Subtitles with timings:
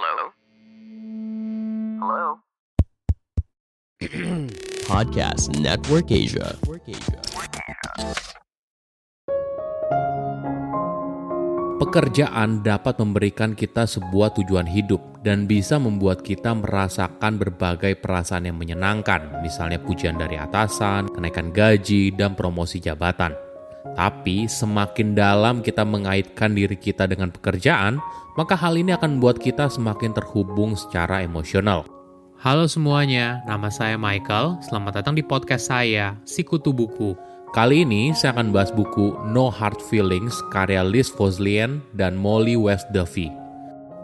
[0.00, 0.32] Hello?
[2.00, 2.28] Hello?
[4.88, 6.56] Podcast Network Asia.
[11.76, 18.56] Pekerjaan dapat memberikan kita sebuah tujuan hidup dan bisa membuat kita merasakan berbagai perasaan yang
[18.56, 23.49] menyenangkan, misalnya pujian dari atasan, kenaikan gaji, dan promosi jabatan.
[23.96, 27.96] Tapi semakin dalam kita mengaitkan diri kita dengan pekerjaan,
[28.36, 31.88] maka hal ini akan membuat kita semakin terhubung secara emosional.
[32.40, 34.60] Halo semuanya, nama saya Michael.
[34.64, 37.12] Selamat datang di podcast saya, Sikutu Buku.
[37.52, 42.88] Kali ini saya akan bahas buku No Hard Feelings karya Liz Foslian dan Molly West
[42.94, 43.28] Duffy.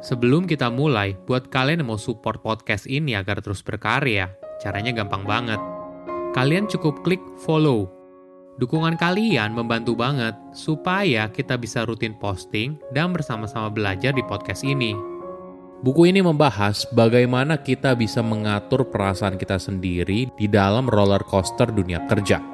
[0.00, 4.32] Sebelum kita mulai, buat kalian yang mau support podcast ini agar terus berkarya,
[4.62, 5.60] caranya gampang banget.
[6.32, 8.01] Kalian cukup klik follow.
[8.60, 14.92] Dukungan kalian membantu banget supaya kita bisa rutin posting dan bersama-sama belajar di podcast ini.
[15.80, 22.04] Buku ini membahas bagaimana kita bisa mengatur perasaan kita sendiri di dalam roller coaster dunia
[22.06, 22.44] kerja.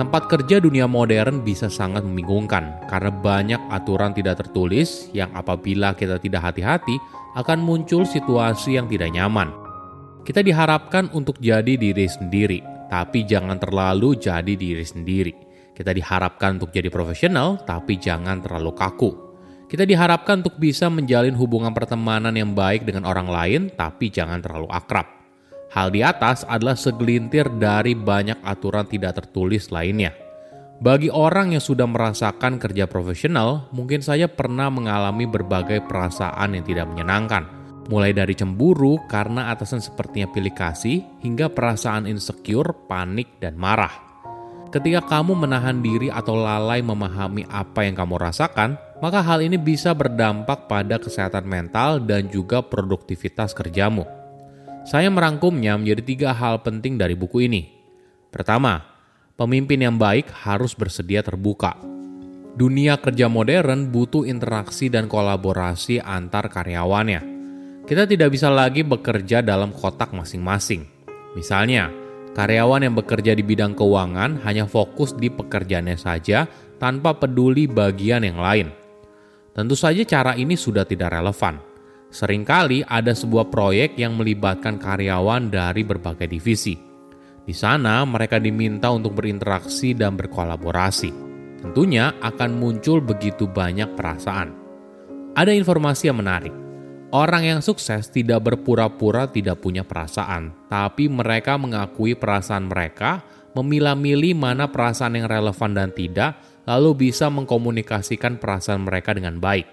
[0.00, 6.16] Tempat kerja dunia modern bisa sangat membingungkan karena banyak aturan tidak tertulis yang apabila kita
[6.16, 6.96] tidak hati-hati
[7.36, 9.52] akan muncul situasi yang tidak nyaman.
[10.24, 15.34] Kita diharapkan untuk jadi diri sendiri, tapi jangan terlalu jadi diri sendiri.
[15.76, 19.10] Kita diharapkan untuk jadi profesional, tapi jangan terlalu kaku.
[19.66, 24.70] Kita diharapkan untuk bisa menjalin hubungan pertemanan yang baik dengan orang lain, tapi jangan terlalu
[24.70, 25.04] akrab.
[25.74, 30.14] Hal di atas adalah segelintir dari banyak aturan tidak tertulis lainnya.
[30.76, 36.86] Bagi orang yang sudah merasakan kerja profesional, mungkin saja pernah mengalami berbagai perasaan yang tidak
[36.86, 37.65] menyenangkan.
[37.86, 43.94] Mulai dari cemburu karena atasan sepertinya pilih kasih, hingga perasaan insecure, panik, dan marah.
[44.74, 49.94] Ketika kamu menahan diri atau lalai memahami apa yang kamu rasakan, maka hal ini bisa
[49.94, 54.02] berdampak pada kesehatan mental dan juga produktivitas kerjamu.
[54.82, 57.70] Saya merangkumnya menjadi tiga hal penting dari buku ini.
[58.34, 58.82] Pertama,
[59.38, 61.78] pemimpin yang baik harus bersedia terbuka.
[62.58, 67.35] Dunia kerja modern butuh interaksi dan kolaborasi antar karyawannya.
[67.86, 70.82] Kita tidak bisa lagi bekerja dalam kotak masing-masing.
[71.38, 71.88] Misalnya,
[72.34, 76.50] karyawan yang bekerja di bidang keuangan hanya fokus di pekerjaannya saja
[76.82, 78.74] tanpa peduli bagian yang lain.
[79.54, 81.76] Tentu saja cara ini sudah tidak relevan
[82.16, 86.72] Seringkali ada sebuah proyek yang melibatkan karyawan dari berbagai divisi.
[87.44, 91.10] Di sana mereka diminta untuk berinteraksi dan berkolaborasi.
[91.60, 94.48] Tentunya akan muncul begitu banyak perasaan.
[95.36, 96.65] Ada informasi yang menarik.
[97.14, 103.22] Orang yang sukses tidak berpura-pura tidak punya perasaan, tapi mereka mengakui perasaan mereka,
[103.54, 106.34] memilah-milih mana perasaan yang relevan dan tidak,
[106.66, 109.70] lalu bisa mengkomunikasikan perasaan mereka dengan baik.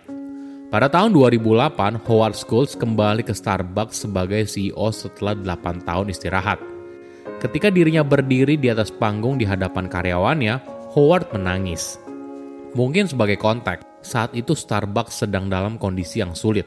[0.69, 6.57] Pada tahun 2008, Howard Schultz kembali ke Starbucks sebagai CEO setelah 8 tahun istirahat.
[7.41, 10.61] Ketika dirinya berdiri di atas panggung di hadapan karyawannya,
[10.97, 11.97] Howard menangis.
[12.73, 16.65] Mungkin sebagai konteks, saat itu Starbucks sedang dalam kondisi yang sulit.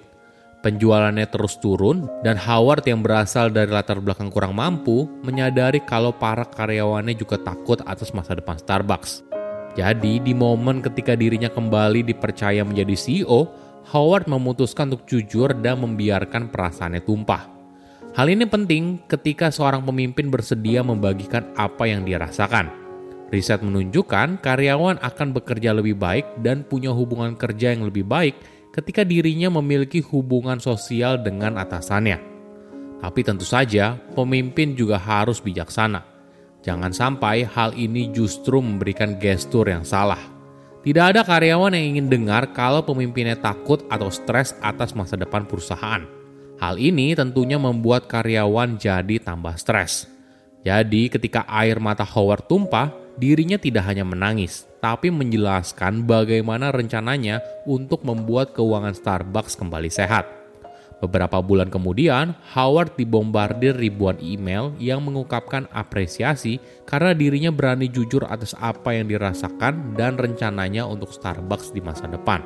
[0.66, 6.42] Penjualannya terus turun, dan Howard yang berasal dari latar belakang kurang mampu menyadari kalau para
[6.42, 9.22] karyawannya juga takut atas masa depan Starbucks.
[9.78, 13.46] Jadi, di momen ketika dirinya kembali dipercaya menjadi CEO,
[13.94, 17.46] Howard memutuskan untuk jujur dan membiarkan perasaannya tumpah.
[18.18, 22.74] Hal ini penting ketika seorang pemimpin bersedia membagikan apa yang dia rasakan.
[23.30, 29.08] Riset menunjukkan karyawan akan bekerja lebih baik dan punya hubungan kerja yang lebih baik ketika
[29.08, 32.20] dirinya memiliki hubungan sosial dengan atasannya.
[33.00, 36.04] Tapi tentu saja, pemimpin juga harus bijaksana.
[36.60, 40.20] Jangan sampai hal ini justru memberikan gestur yang salah.
[40.84, 46.04] Tidak ada karyawan yang ingin dengar kalau pemimpinnya takut atau stres atas masa depan perusahaan.
[46.56, 50.08] Hal ini tentunya membuat karyawan jadi tambah stres.
[50.64, 58.04] Jadi, ketika air mata Howard tumpah, dirinya tidak hanya menangis, tapi menjelaskan bagaimana rencananya untuk
[58.04, 60.28] membuat keuangan Starbucks kembali sehat.
[60.96, 66.56] Beberapa bulan kemudian, Howard dibombardir ribuan email yang mengungkapkan apresiasi
[66.88, 72.40] karena dirinya berani jujur atas apa yang dirasakan dan rencananya untuk Starbucks di masa depan.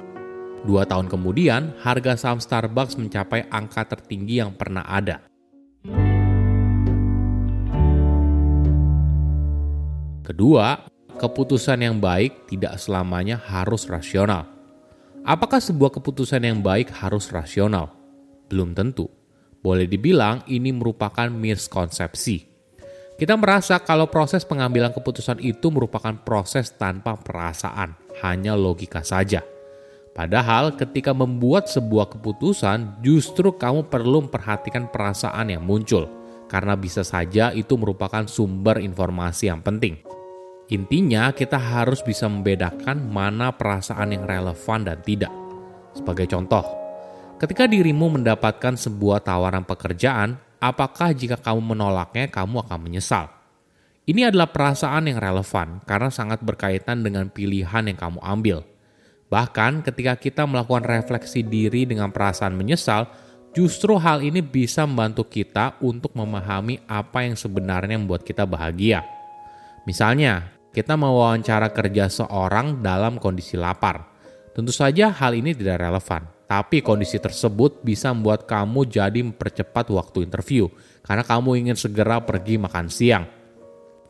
[0.66, 5.29] Dua tahun kemudian, harga saham Starbucks mencapai angka tertinggi yang pernah ada.
[10.30, 10.78] Kedua,
[11.18, 14.46] keputusan yang baik tidak selamanya harus rasional.
[15.26, 17.90] Apakah sebuah keputusan yang baik harus rasional?
[18.46, 19.10] Belum tentu.
[19.58, 22.46] Boleh dibilang ini merupakan miskonsepsi.
[23.18, 29.42] Kita merasa kalau proses pengambilan keputusan itu merupakan proses tanpa perasaan, hanya logika saja.
[30.14, 36.06] Padahal ketika membuat sebuah keputusan, justru kamu perlu memperhatikan perasaan yang muncul,
[36.46, 40.19] karena bisa saja itu merupakan sumber informasi yang penting.
[40.70, 45.34] Intinya, kita harus bisa membedakan mana perasaan yang relevan dan tidak.
[45.92, 46.62] Sebagai contoh,
[47.42, 53.26] ketika dirimu mendapatkan sebuah tawaran pekerjaan, apakah jika kamu menolaknya, kamu akan menyesal?
[54.06, 58.62] Ini adalah perasaan yang relevan karena sangat berkaitan dengan pilihan yang kamu ambil
[59.30, 63.06] Bahkan ketika kita melakukan refleksi diri dengan perasaan menyesal,
[63.54, 69.06] justru hal ini bisa membantu kita untuk memahami apa yang sebenarnya membuat kita bahagia.
[69.86, 74.06] Misalnya, kita mewawancara kerja seorang dalam kondisi lapar.
[74.50, 80.26] Tentu saja hal ini tidak relevan, tapi kondisi tersebut bisa membuat kamu jadi mempercepat waktu
[80.26, 80.66] interview
[81.06, 83.24] karena kamu ingin segera pergi makan siang.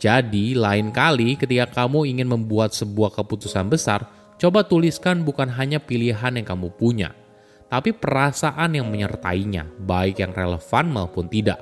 [0.00, 4.08] Jadi, lain kali ketika kamu ingin membuat sebuah keputusan besar,
[4.40, 7.12] Coba tuliskan bukan hanya pilihan yang kamu punya,
[7.68, 11.60] tapi perasaan yang menyertainya, baik yang relevan maupun tidak.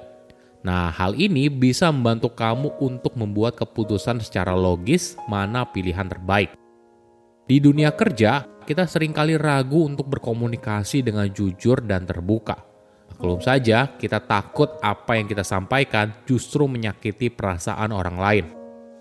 [0.68, 6.52] Nah, hal ini bisa membantu kamu untuk membuat keputusan secara logis mana pilihan terbaik.
[7.48, 12.60] Di dunia kerja, kita sering kali ragu untuk berkomunikasi dengan jujur dan terbuka.
[13.08, 18.46] Maklum saja, kita takut apa yang kita sampaikan justru menyakiti perasaan orang lain.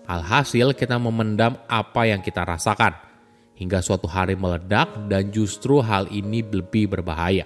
[0.08, 2.96] Alhasil, kita memendam apa yang kita rasakan
[3.60, 7.44] hingga suatu hari meledak dan justru hal ini lebih berbahaya.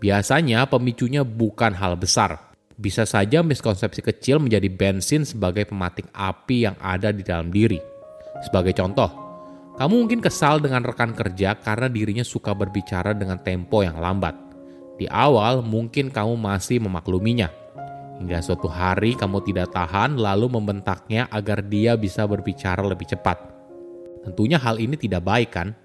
[0.00, 2.53] Biasanya pemicunya bukan hal besar.
[2.74, 7.78] Bisa saja miskonsepsi kecil menjadi bensin sebagai pematik api yang ada di dalam diri.
[8.42, 9.10] Sebagai contoh,
[9.78, 14.34] kamu mungkin kesal dengan rekan kerja karena dirinya suka berbicara dengan tempo yang lambat.
[14.98, 17.50] Di awal mungkin kamu masih memakluminya.
[18.18, 23.54] Hingga suatu hari kamu tidak tahan lalu membentaknya agar dia bisa berbicara lebih cepat
[24.24, 25.76] Tentunya hal ini tidak baik kan?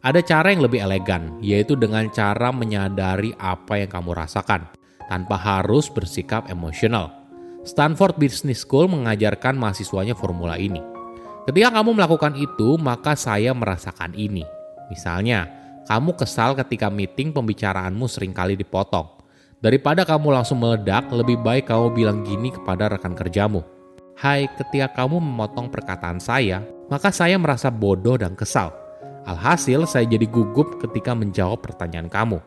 [0.00, 4.64] Ada cara yang lebih elegan, yaitu dengan cara menyadari apa yang kamu rasakan,
[5.10, 7.10] tanpa harus bersikap emosional.
[7.66, 10.80] Stanford Business School mengajarkan mahasiswanya formula ini.
[11.44, 14.46] Ketika kamu melakukan itu, maka saya merasakan ini.
[14.88, 15.50] Misalnya,
[15.90, 19.20] kamu kesal ketika meeting pembicaraanmu sering kali dipotong.
[19.60, 23.60] Daripada kamu langsung meledak, lebih baik kamu bilang gini kepada rekan kerjamu.
[24.16, 28.72] Hai, ketika kamu memotong perkataan saya, maka saya merasa bodoh dan kesal.
[29.28, 32.40] Alhasil, saya jadi gugup ketika menjawab pertanyaan kamu.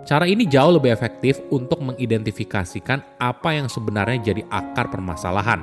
[0.00, 5.60] Cara ini jauh lebih efektif untuk mengidentifikasikan apa yang sebenarnya jadi akar permasalahan.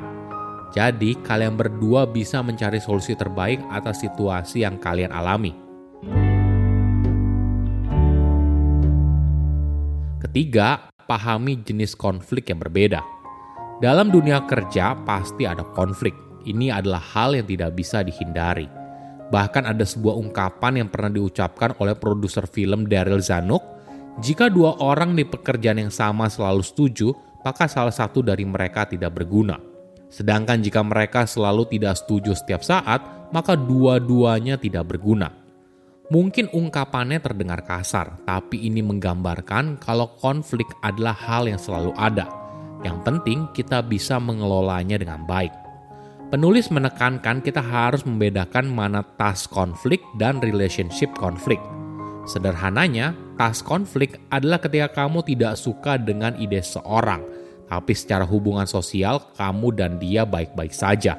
[0.69, 5.57] Jadi, kalian berdua bisa mencari solusi terbaik atas situasi yang kalian alami.
[10.21, 13.01] Ketiga, pahami jenis konflik yang berbeda.
[13.81, 16.13] Dalam dunia kerja, pasti ada konflik
[16.45, 18.69] ini adalah hal yang tidak bisa dihindari.
[19.33, 23.76] Bahkan ada sebuah ungkapan yang pernah diucapkan oleh produser film Daryl Zanuck,
[24.17, 27.13] jika dua orang di pekerjaan yang sama selalu setuju,
[27.45, 29.61] maka salah satu dari mereka tidak berguna.
[30.09, 35.29] Sedangkan jika mereka selalu tidak setuju setiap saat, maka dua-duanya tidak berguna.
[36.07, 42.25] Mungkin ungkapannya terdengar kasar, tapi ini menggambarkan kalau konflik adalah hal yang selalu ada.
[42.81, 45.51] Yang penting kita bisa mengelolanya dengan baik.
[46.31, 51.59] Penulis menekankan kita harus membedakan mana task konflik dan relationship konflik.
[52.27, 57.23] Sederhananya, task konflik adalah ketika kamu tidak suka dengan ide seorang,
[57.71, 61.15] tapi secara hubungan sosial kamu dan dia baik-baik saja.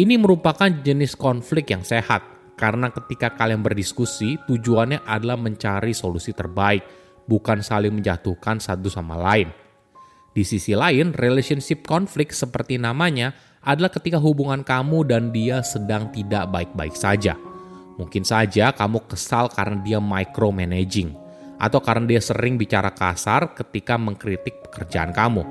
[0.00, 2.24] Ini merupakan jenis konflik yang sehat,
[2.56, 6.82] karena ketika kalian berdiskusi, tujuannya adalah mencari solusi terbaik,
[7.28, 9.52] bukan saling menjatuhkan satu sama lain.
[10.34, 16.50] Di sisi lain, relationship konflik seperti namanya adalah ketika hubungan kamu dan dia sedang tidak
[16.50, 17.38] baik-baik saja.
[17.94, 21.14] Mungkin saja kamu kesal karena dia micromanaging,
[21.62, 25.46] atau karena dia sering bicara kasar ketika mengkritik pekerjaan kamu.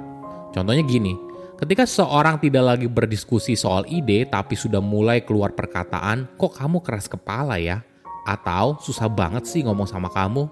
[0.51, 1.15] Contohnya gini,
[1.55, 7.07] ketika seseorang tidak lagi berdiskusi soal ide tapi sudah mulai keluar perkataan, kok kamu keras
[7.07, 7.79] kepala ya?
[8.27, 10.47] Atau susah banget sih ngomong sama kamu?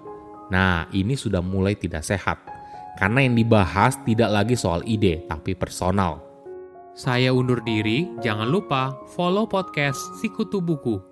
[0.48, 2.40] Nah, ini sudah mulai tidak sehat.
[3.00, 6.20] Karena yang dibahas tidak lagi soal ide, tapi personal.
[6.92, 11.11] Saya undur diri, jangan lupa follow podcast Sikutu Buku.